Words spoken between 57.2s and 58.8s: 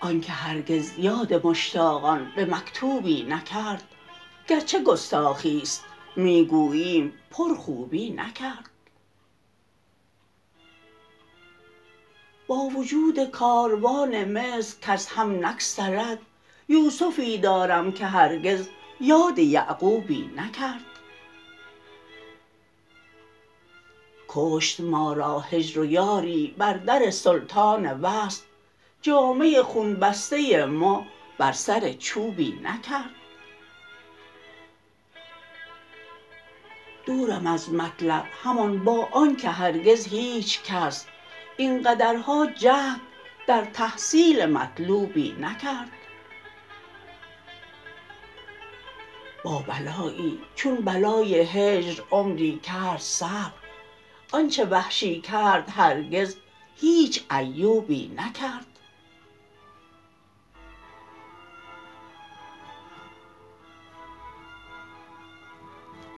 ایوبی نکرد.